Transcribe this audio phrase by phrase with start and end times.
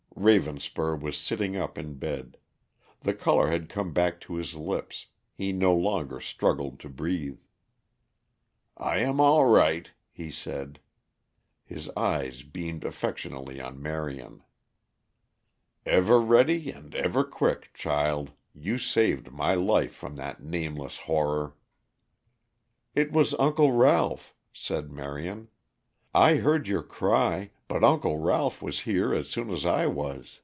[0.21, 2.37] Ravenspur was sitting up in bed.
[2.99, 7.39] The color had come back to his lips; he no longer struggled to breathe.
[8.77, 10.79] "I am all right," he said.
[11.65, 14.43] His eyes beamed affectionately on Marion.
[15.87, 21.55] "Ever ready and ever quick, child, you saved my life from that nameless horror."
[22.93, 25.47] "It was Uncle Ralph," said Marion.
[26.13, 30.39] "I heard your cry, but Uncle Ralph was here as soon as I was.